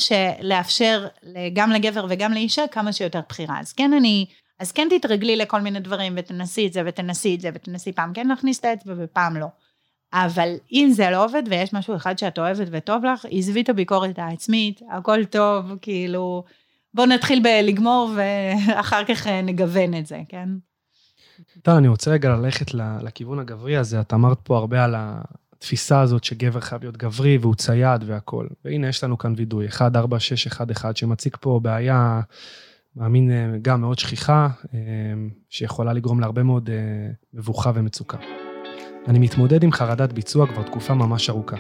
לאפשר 0.43 1.07
גם 1.53 1.71
לגבר 1.71 2.07
וגם 2.09 2.33
לאישה 2.33 2.67
כמה 2.67 2.93
שיותר 2.93 3.21
בחירה. 3.29 3.61
אז 3.61 3.73
כן, 3.73 3.93
אני, 3.93 4.27
אז 4.59 4.73
כן 4.73 4.89
תתרגלי 4.91 5.37
לכל 5.37 5.61
מיני 5.61 5.81
דברים, 5.81 6.15
ותנסי 6.17 6.67
את 6.67 6.73
זה, 6.73 6.83
ותנסי 6.87 7.35
את 7.35 7.41
זה, 7.41 7.51
ותנסי 7.55 7.93
פעם 7.93 8.13
כן 8.13 8.29
להכניס 8.29 8.61
את 8.61 8.65
האצבע 8.65 8.95
ופעם 8.99 9.37
לא. 9.37 9.47
אבל 10.13 10.55
אם 10.73 10.89
זה 10.93 11.11
לא 11.11 11.25
עובד 11.25 11.43
ויש 11.47 11.73
משהו 11.73 11.97
אחד 11.97 12.19
שאת 12.19 12.39
אוהבת 12.39 12.69
וטוב 12.71 13.05
לך, 13.05 13.27
עזבי 13.31 13.61
את 13.61 13.69
הביקורת 13.69 14.19
העצמית, 14.19 14.81
הכל 14.91 15.25
טוב, 15.25 15.73
כאילו, 15.83 16.45
בוא 16.95 17.07
נתחיל 17.07 17.43
בלגמור 17.43 18.11
ואחר 18.17 19.05
כך 19.05 19.27
נגוון 19.27 19.95
את 19.95 20.07
זה, 20.07 20.21
כן? 20.29 20.49
טל, 21.63 21.73
אני 21.73 21.89
רוצה 21.89 22.11
רגע 22.11 22.37
ללכת 22.37 22.75
לכיוון 22.75 23.39
הגברי 23.39 23.77
הזה. 23.77 24.01
את 24.01 24.15
אמרת 24.15 24.39
פה 24.43 24.57
הרבה 24.57 24.85
על 24.85 24.95
התפיסה 24.99 26.01
הזאת 26.01 26.25
שגבר 26.25 26.61
חייב 26.61 26.83
להיות 26.83 26.97
גברי 26.97 27.39
והוא 27.39 27.55
צייד 27.55 28.05
והכול. 28.07 28.49
והנה, 28.65 28.89
יש 28.89 29.05
לנו 29.05 29.19
כאן 29.19 29.35
וידוי, 29.37 29.67
14611, 29.67 30.95
שמציג 30.95 31.37
פה 31.41 31.61
בעיה, 31.63 32.21
מאמין, 32.97 33.31
גם 33.63 33.81
מאוד 33.81 33.99
שכיחה, 33.99 34.49
שיכולה 35.51 35.93
לגרום 35.93 36.21
להרבה 36.21 36.43
מאוד 36.43 36.71
מבוכה 37.35 37.71
ומצוקה. 37.75 38.19
אני 39.09 39.19
מתמודד 39.19 39.63
עם 39.63 39.73
חרדת 39.73 40.13
ביצוע 40.13 40.47
כבר 40.47 40.63
תקופה 40.63 40.95
ממש 40.95 41.31
ארוכה. 41.31 41.57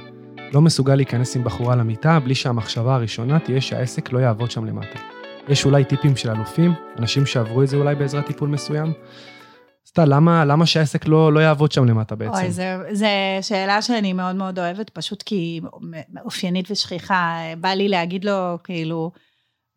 לא 0.53 0.61
מסוגל 0.61 0.95
להיכנס 0.95 1.37
עם 1.37 1.45
בחורה 1.45 1.77
למיטה 1.77 2.21
בלי 2.21 2.35
שהמחשבה 2.35 2.95
הראשונה 2.95 3.39
תהיה 3.39 3.61
שהעסק 3.61 4.13
לא 4.13 4.19
יעבוד 4.19 4.51
שם 4.51 4.65
למטה. 4.65 4.99
יש 5.49 5.65
אולי 5.65 5.85
טיפים 5.85 6.17
של 6.17 6.31
אלופים, 6.31 6.73
אנשים 6.99 7.27
שעברו 7.27 7.63
את 7.63 7.69
זה 7.69 7.77
אולי 7.77 7.95
בעזרת 7.95 8.27
טיפול 8.27 8.49
מסוים? 8.49 8.93
סתם, 9.93 10.09
למה, 10.09 10.45
למה 10.45 10.67
שהעסק 10.67 11.07
לא, 11.07 11.33
לא 11.33 11.41
יעבוד 11.41 11.73
שם 11.73 11.85
למטה 11.85 12.15
בעצם? 12.15 12.33
אוי, 12.33 12.51
זו 12.95 13.07
שאלה 13.43 13.83
שאני 13.83 14.13
מאוד 14.13 14.37
מאוד 14.37 14.59
אוהבת, 14.59 14.91
פשוט 14.91 15.23
כי 15.23 15.35
היא 15.35 15.63
אופיינית 16.25 16.71
ושכיחה. 16.71 17.39
בא 17.61 17.69
לי 17.69 17.89
להגיד 17.89 18.25
לו, 18.25 18.59
כאילו, 18.65 19.11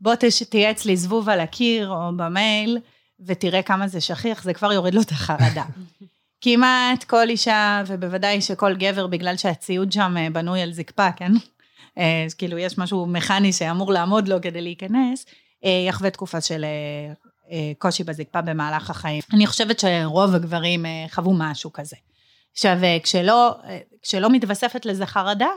בוא 0.02 0.16
תהיה 0.50 0.72
אצלי 0.72 0.98
זבוב 0.98 1.30
על 1.30 1.40
הקיר 1.40 1.90
או 1.90 2.18
במייל, 2.18 2.78
ותראה 3.26 3.62
כמה 3.62 3.88
זה 3.88 4.02
שכיח, 4.02 4.44
זה 4.44 4.54
כבר 4.54 4.74
יוריד 4.74 4.94
לו 4.94 5.02
את 5.02 5.12
החרדה. 5.12 5.64
כמעט 6.42 7.04
כל 7.04 7.30
אישה, 7.30 7.84
ובוודאי 7.88 8.42
שכל 8.42 8.76
גבר, 8.76 9.08
בגלל 9.08 9.38
שהציוד 9.38 9.92
שם 9.92 10.16
בנוי 10.34 10.62
על 10.62 10.74
זקפה, 10.74 11.12
כן? 11.12 11.32
אז 12.28 12.34
כאילו, 12.34 12.58
יש 12.58 12.78
משהו 12.78 13.06
מכני 13.06 13.54
שאמור 13.54 13.94
לעמוד 13.94 14.28
לו 14.28 14.42
כדי 14.42 14.62
להיכנס, 14.62 15.26
יחווה 15.88 16.10
תקופה 16.10 16.42
של 16.42 16.66
קושי 17.78 18.04
בזקפה 18.04 18.42
במהלך 18.42 18.90
החיים. 18.90 19.22
אני 19.34 19.48
חושבת 19.48 19.80
שרוב 19.80 20.36
הגברים 20.36 20.86
חוו 21.12 21.34
משהו 21.34 21.74
כזה. 21.74 21.96
עכשיו, 22.52 22.78
כשלא, 23.04 23.56
כשלא 24.02 24.30
מתווספת 24.30 24.86
לזה 24.86 25.06
חרדה, 25.06 25.50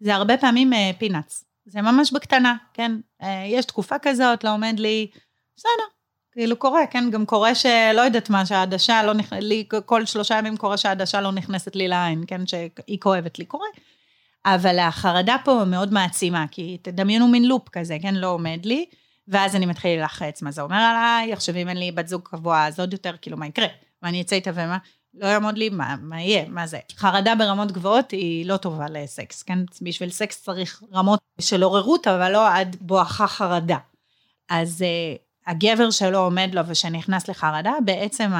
זה 0.00 0.14
הרבה 0.14 0.36
פעמים 0.36 0.72
פינאץ. 0.98 1.44
זה 1.66 1.82
ממש 1.82 2.12
בקטנה, 2.12 2.56
כן? 2.74 2.92
יש 3.46 3.64
תקופה 3.64 3.96
כזאת, 4.02 4.44
לא 4.44 4.54
עומד 4.54 4.74
לי, 4.78 5.06
בסדר, 5.56 5.70
כאילו 6.32 6.56
קורה, 6.56 6.86
כן, 6.86 7.10
גם 7.10 7.26
קורה 7.26 7.54
שלא 7.54 8.00
יודעת 8.00 8.30
מה, 8.30 8.46
שהעדשה 8.46 9.02
לא 9.02 9.14
נכנסת, 9.14 9.42
לי 9.42 9.64
כל 9.86 10.06
שלושה 10.06 10.38
ימים 10.38 10.56
קורה 10.56 10.76
שהעדשה 10.76 11.20
לא 11.20 11.32
נכנסת 11.32 11.76
לי 11.76 11.88
לעין, 11.88 12.24
כן, 12.26 12.46
שהיא 12.46 12.98
כואבת 13.00 13.38
לי, 13.38 13.44
קורה. 13.44 13.66
אבל 14.46 14.78
החרדה 14.78 15.36
פה 15.44 15.64
מאוד 15.66 15.92
מעצימה, 15.92 16.44
כי 16.50 16.78
תדמיינו 16.82 17.28
מין 17.28 17.44
לופ 17.44 17.68
כזה, 17.68 17.96
כן, 18.02 18.14
לא 18.14 18.26
עומד 18.26 18.60
לי, 18.64 18.84
ואז 19.30 19.56
אני 19.56 19.66
מתחיל 19.66 19.98
להלחץ, 19.98 20.42
מה 20.42 20.50
זה 20.50 20.62
אומר 20.62 20.76
עליי, 20.76 21.32
עכשיו 21.32 21.56
אם 21.56 21.68
אין 21.68 21.76
לי 21.76 21.92
בת 21.92 22.08
זוג 22.08 22.22
קבועה, 22.24 22.66
אז 22.66 22.80
עוד 22.80 22.92
יותר, 22.92 23.14
כאילו, 23.22 23.36
מה 23.36 23.46
יקרה? 23.46 23.66
מה 24.02 24.08
אני 24.08 24.20
אצא 24.20 24.36
איתה 24.36 24.50
ומה? 24.54 24.78
לא 25.14 25.26
יעמוד 25.26 25.58
לי, 25.58 25.68
מה, 25.68 25.96
מה 26.00 26.20
יהיה, 26.20 26.48
מה 26.48 26.66
זה? 26.66 26.78
חרדה 26.96 27.34
ברמות 27.34 27.72
גבוהות 27.72 28.10
היא 28.10 28.46
לא 28.46 28.56
טובה 28.56 28.86
לסקס, 28.90 29.42
כן? 29.42 29.58
בשביל 29.82 30.10
סקס 30.10 30.42
צריך 30.42 30.82
רמות 30.94 31.20
של 31.40 31.62
עוררות, 31.62 32.06
אבל 32.06 32.32
לא 32.32 32.54
עד 32.54 32.76
בואכה 32.80 33.26
חרדה. 33.26 33.78
אז 34.48 34.84
הגבר 35.46 35.90
שלא 35.90 36.26
עומד 36.26 36.50
לו 36.52 36.62
ושנכנס 36.66 37.28
לחרדה, 37.28 37.72
בעצם 37.84 38.30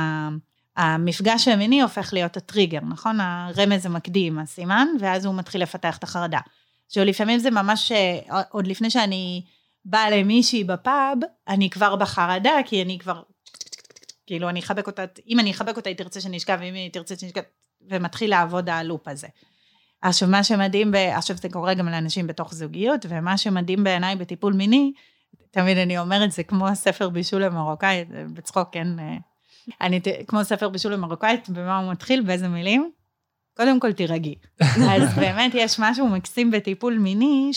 המפגש 0.76 1.48
המיני 1.48 1.82
הופך 1.82 2.12
להיות 2.12 2.36
הטריגר, 2.36 2.80
נכון? 2.80 3.18
הרמז 3.20 3.86
המקדים, 3.86 4.38
הסימן, 4.38 4.86
ואז 5.00 5.24
הוא 5.24 5.34
מתחיל 5.34 5.62
לפתח 5.62 5.96
את 5.96 6.04
החרדה. 6.04 6.38
עכשיו 6.86 7.04
לפעמים 7.04 7.38
זה 7.38 7.50
ממש, 7.50 7.92
עוד 8.50 8.66
לפני 8.66 8.90
שאני 8.90 9.42
באה 9.84 10.10
למישהי 10.10 10.64
בפאב, 10.64 11.18
אני 11.48 11.70
כבר 11.70 11.96
בחרדה, 11.96 12.52
כי 12.64 12.82
אני 12.82 12.98
כבר, 12.98 13.22
כאילו 14.26 14.48
אני 14.48 14.60
אחבק 14.60 14.86
אותה, 14.86 15.04
אם 15.28 15.40
אני 15.40 15.50
אחבק 15.50 15.76
אותה 15.76 15.88
היא 15.88 15.96
תרצה 15.96 16.20
שנשכב, 16.20 16.58
ואם 16.60 16.74
היא 16.74 16.92
תרצה 16.92 17.16
שנשכב, 17.16 17.40
ומתחיל 17.88 18.30
לעבוד 18.30 18.68
הלופ 18.68 19.08
הזה. 19.08 19.28
עכשיו 20.02 20.28
מה 20.28 20.44
שמדהים, 20.44 20.92
ב... 20.92 20.94
עכשיו 20.96 21.36
זה 21.36 21.48
קורה 21.48 21.74
גם 21.74 21.88
לאנשים 21.88 22.26
בתוך 22.26 22.54
זוגיות, 22.54 23.06
ומה 23.08 23.38
שמדהים 23.38 23.84
בעיניי 23.84 24.16
בטיפול 24.16 24.52
מיני, 24.52 24.92
תמיד 25.50 25.78
אני 25.78 25.98
אומרת, 25.98 26.32
זה 26.32 26.42
כמו 26.42 26.66
ספר 26.74 27.08
בישול 27.08 27.44
למרוקאית, 27.44 28.08
בצחוק, 28.34 28.68
כן? 28.72 28.88
אני, 29.80 30.00
כמו 30.26 30.44
ספר 30.44 30.68
בישול 30.68 30.92
למרוקאית, 30.92 31.48
במה 31.48 31.78
הוא 31.78 31.92
מתחיל, 31.92 32.20
באיזה 32.20 32.48
מילים? 32.48 32.90
קודם 33.56 33.80
כל 33.80 33.92
תירגעי. 33.92 34.34
אז 34.90 35.14
באמת 35.18 35.52
יש 35.54 35.76
משהו 35.78 36.08
מקסים 36.08 36.50
בטיפול 36.50 36.98
מיני, 36.98 37.50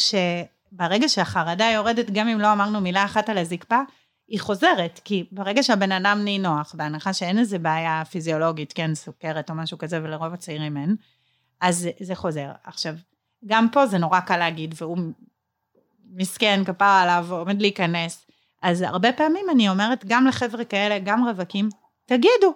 שברגע 0.73 1.09
שהחרדה 1.09 1.65
יורדת, 1.65 2.09
גם 2.11 2.27
אם 2.27 2.39
לא 2.39 2.53
אמרנו 2.53 2.81
מילה 2.81 3.05
אחת 3.05 3.29
על 3.29 3.37
הזקפה, 3.37 3.79
היא 4.27 4.39
חוזרת, 4.39 4.99
כי 5.03 5.25
ברגע 5.31 5.63
שהבן 5.63 5.91
אדם 5.91 6.21
נינוח, 6.23 6.75
בהנחה 6.77 7.13
שאין 7.13 7.39
איזה 7.39 7.59
בעיה 7.59 8.03
פיזיולוגית, 8.05 8.73
כן, 8.73 8.95
סוכרת 8.95 9.49
או 9.49 9.55
משהו 9.55 9.77
כזה, 9.77 9.99
ולרוב 10.03 10.33
הצעירים 10.33 10.77
אין, 10.77 10.95
אז 11.61 11.87
זה 11.99 12.15
חוזר. 12.15 12.51
עכשיו, 12.63 12.95
גם 13.45 13.67
פה 13.71 13.87
זה 13.87 13.97
נורא 13.97 14.19
קל 14.19 14.37
להגיד, 14.37 14.75
והוא 14.77 14.97
מסכן, 16.13 16.63
כפר 16.65 16.85
עליו, 16.85 17.27
עומד 17.29 17.61
להיכנס. 17.61 18.25
אז 18.61 18.81
הרבה 18.81 19.13
פעמים 19.13 19.45
אני 19.51 19.69
אומרת, 19.69 20.05
גם 20.07 20.27
לחבר'ה 20.27 20.65
כאלה, 20.65 20.99
גם 20.99 21.27
רווקים, 21.27 21.69
תגידו. 22.05 22.53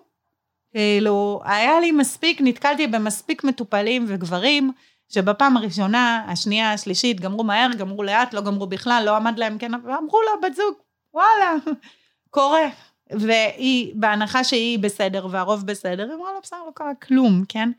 כאילו, 0.71 1.41
היה 1.45 1.79
לי 1.79 1.91
מספיק, 1.91 2.41
נתקלתי 2.43 2.88
במספיק 2.88 3.43
מטופלים 3.43 4.05
וגברים, 4.07 4.71
שבפעם 5.09 5.57
הראשונה, 5.57 6.25
השנייה, 6.27 6.73
השלישית, 6.73 7.19
גמרו 7.19 7.43
מהר, 7.43 7.69
גמרו 7.77 8.03
לאט, 8.03 8.33
לא 8.33 8.41
גמרו 8.41 8.67
בכלל, 8.67 9.03
לא 9.05 9.15
עמד 9.15 9.39
להם 9.39 9.57
כן, 9.57 9.71
ואמרו 9.73 10.21
לו, 10.21 10.41
בת 10.47 10.55
זוג, 10.55 10.73
וואלה, 11.13 11.53
קורה. 12.29 12.67
והיא, 13.11 13.93
בהנחה 13.95 14.43
שהיא 14.43 14.79
בסדר 14.79 15.27
והרוב 15.31 15.65
בסדר, 15.65 16.03
היא 16.03 16.13
אמרה 16.13 16.33
לו, 16.33 16.39
בסדר, 16.43 16.59
לא 16.65 16.71
קרה 16.75 16.95
כלום, 16.95 17.43
כן? 17.49 17.71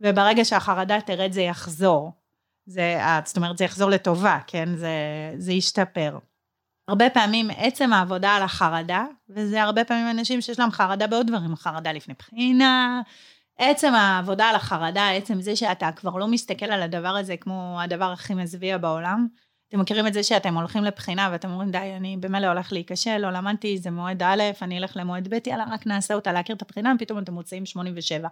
וברגע 0.00 0.44
שהחרדה 0.44 1.00
תרד 1.00 1.32
זה 1.32 1.40
יחזור. 1.42 2.12
זה, 2.66 2.98
זאת 3.24 3.36
אומרת, 3.36 3.58
זה 3.58 3.64
יחזור 3.64 3.90
לטובה, 3.90 4.38
כן? 4.46 4.76
זה, 4.76 4.90
זה 5.36 5.52
ישתפר. 5.52 6.18
הרבה 6.88 7.10
פעמים 7.10 7.50
עצם 7.56 7.92
העבודה 7.92 8.30
על 8.30 8.42
החרדה, 8.42 9.04
וזה 9.28 9.62
הרבה 9.62 9.84
פעמים 9.84 10.10
אנשים 10.10 10.40
שיש 10.40 10.58
להם 10.58 10.70
חרדה 10.70 11.06
בעוד 11.06 11.26
דברים, 11.26 11.56
חרדה 11.56 11.92
לפני 11.92 12.14
בחינה, 12.18 13.00
עצם 13.58 13.94
העבודה 13.94 14.44
על 14.44 14.56
החרדה, 14.56 15.10
עצם 15.10 15.40
זה 15.40 15.56
שאתה 15.56 15.90
כבר 15.96 16.16
לא 16.16 16.28
מסתכל 16.28 16.66
על 16.66 16.82
הדבר 16.82 17.08
הזה 17.08 17.36
כמו 17.36 17.78
הדבר 17.80 18.12
הכי 18.12 18.34
מזוויע 18.34 18.78
בעולם. 18.78 19.26
אתם 19.68 19.80
מכירים 19.80 20.06
את 20.06 20.12
זה 20.12 20.22
שאתם 20.22 20.54
הולכים 20.54 20.84
לבחינה 20.84 21.28
ואתם 21.32 21.50
אומרים, 21.50 21.70
די, 21.70 21.92
אני 21.96 22.16
במילא 22.20 22.46
הולך 22.46 22.72
להיכשל, 22.72 23.18
לא 23.18 23.30
למדתי, 23.30 23.78
זה 23.78 23.90
מועד 23.90 24.22
א', 24.22 24.42
אני 24.62 24.78
אלך 24.78 24.96
למועד 24.96 25.34
ב', 25.34 25.46
יאללה, 25.46 25.64
רק 25.70 25.86
נעשה 25.86 26.14
אותה, 26.14 26.32
להכיר 26.32 26.56
את 26.56 26.62
הבחינה, 26.62 26.92
פתאום 26.98 27.18
אתם 27.18 27.34
מוצאים 27.34 27.66
87. 27.66 28.28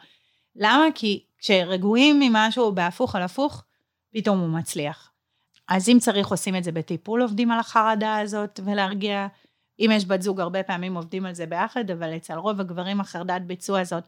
למה? 0.56 0.84
כי 0.94 1.24
כשרגועים 1.38 2.20
ממשהו 2.20 2.72
בהפוך 2.72 3.16
על 3.16 3.22
הפוך, 3.22 3.64
פתאום 4.12 4.38
הוא 4.38 4.48
מצליח. 4.48 5.10
אז 5.68 5.88
אם 5.88 5.98
צריך, 6.00 6.28
עושים 6.28 6.56
את 6.56 6.64
זה 6.64 6.72
בטיפול, 6.72 7.22
עובדים 7.22 7.50
על 7.50 7.58
החרדה 7.58 8.18
הזאת 8.18 8.60
ולהרגיע. 8.64 9.26
אם 9.78 9.90
יש 9.94 10.06
בת 10.06 10.22
זוג, 10.22 10.40
הרבה 10.40 10.62
פעמים 10.62 10.94
עובדים 10.94 11.26
על 11.26 11.34
זה 11.34 11.46
ביחד, 11.46 11.90
אבל 11.90 12.16
אצל 12.16 12.34
רוב 12.34 12.60
הגברים 12.60 13.00
החרדת 13.00 13.42
ביצוע 13.42 13.80
הזאת, 13.80 14.04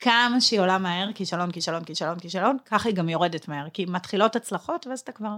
כמה 0.00 0.40
שהיא 0.40 0.60
עולה 0.60 0.78
מהר, 0.78 1.12
כישלון, 1.14 1.50
כישלון, 1.50 1.84
כישלון, 1.84 2.18
כישלון, 2.18 2.56
ככה 2.66 2.88
היא 2.88 2.96
גם 2.96 3.08
יורדת 3.08 3.48
מהר, 3.48 3.68
כי 3.70 3.84
מתחילות 3.88 4.36
הצלחות, 4.36 4.86
ואז 4.86 5.00
אתה 5.00 5.12
כבר... 5.12 5.36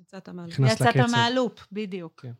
יצאת 0.00 0.28
מהלופ. 0.28 0.58
יצאת 0.58 0.96
מהלופ, 0.96 1.66
בדיוק. 1.72 2.20
כן. 2.22 2.32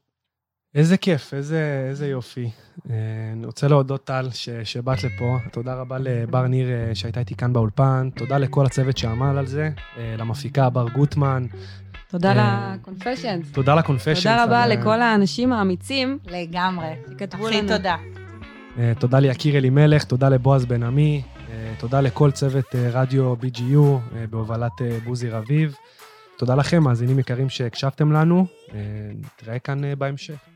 איזה 0.74 0.96
כיף, 0.96 1.34
איזה, 1.34 1.86
איזה 1.88 2.08
יופי. 2.08 2.50
אה, 2.90 2.94
אני 3.32 3.46
רוצה 3.46 3.68
להודות, 3.68 4.04
טל, 4.04 4.28
שבאת 4.64 5.04
לפה. 5.04 5.36
תודה 5.52 5.74
רבה 5.74 5.96
לבר 6.00 6.46
ניר 6.46 6.68
אה, 6.68 6.94
שהייתה 6.94 7.20
איתי 7.20 7.34
כאן 7.34 7.52
באולפן. 7.52 8.10
תודה 8.14 8.38
לכל 8.38 8.66
הצוות 8.66 8.98
שעמל 8.98 9.38
על 9.38 9.46
זה, 9.46 9.70
אה, 9.96 10.14
למפיקה 10.18 10.70
בר 10.70 10.88
גוטמן. 10.88 11.46
תודה 12.08 12.34
לקונפשיונס. 12.34 13.52
תודה 13.52 13.74
לקונפשיונס. 13.74 14.18
תודה 14.18 14.44
רבה 14.44 14.66
לכל 14.66 15.00
האנשים 15.00 15.52
האמיצים. 15.52 16.18
לגמרי. 16.26 16.94
שכתבו 17.10 17.48
לנו. 17.48 17.56
הכי 17.58 17.68
תודה. 17.68 17.96
תודה 18.98 19.18
ליקיר 19.18 19.56
אלימלך, 19.56 20.04
תודה 20.04 20.28
לבועז 20.28 20.66
בן 20.66 20.82
עמי, 20.82 21.22
תודה 21.78 22.00
לכל 22.00 22.30
צוות 22.30 22.74
רדיו 22.74 23.34
BGU 23.34 23.80
בהובלת 24.30 24.72
בוזי 25.04 25.30
רביב. 25.30 25.76
תודה 26.38 26.54
לכם, 26.54 26.82
מאזינים 26.82 27.18
יקרים 27.18 27.48
שהקשבתם 27.48 28.12
לנו. 28.12 28.46
נתראה 29.14 29.58
כאן 29.58 29.98
בהמשך. 29.98 30.55